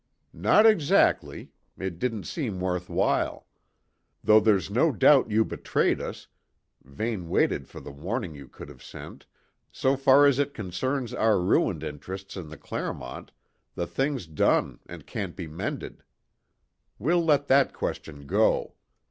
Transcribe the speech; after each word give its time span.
"Not 0.33 0.65
exactly; 0.65 1.51
it 1.77 1.99
didn't 1.99 2.23
seem 2.23 2.59
worth 2.59 2.89
while. 2.89 3.45
Though 4.23 4.39
there's 4.39 4.71
no 4.71 4.91
doubt 4.91 5.29
you 5.29 5.45
betrayed 5.45 6.01
us 6.01 6.27
Vane 6.83 7.29
waited 7.29 7.67
for 7.69 7.79
the 7.81 7.91
warning 7.91 8.33
you 8.33 8.47
could 8.47 8.67
have 8.67 8.81
sent 8.83 9.27
so 9.71 9.95
far 9.95 10.25
as 10.25 10.39
it 10.39 10.55
concerns 10.55 11.13
our 11.13 11.39
ruined 11.39 11.83
interests 11.83 12.35
in 12.35 12.49
the 12.49 12.57
Clermont, 12.57 13.31
the 13.75 13.85
thing's 13.85 14.25
done 14.25 14.79
and 14.87 15.05
can't 15.05 15.35
be 15.35 15.45
mended. 15.45 16.01
We'll 16.97 17.23
let 17.23 17.45
that 17.49 17.71
question 17.71 18.25
go. 18.25 18.73